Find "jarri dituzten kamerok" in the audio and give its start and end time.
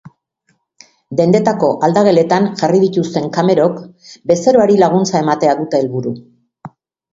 2.63-3.77